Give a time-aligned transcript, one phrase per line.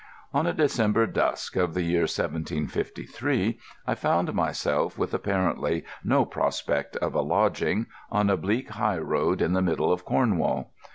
[0.33, 6.95] On a December dusk of the year 1753, I found myself, with apparently no prospect
[6.95, 10.73] of a lodging, on a bleak high road in the middle of Cornwall.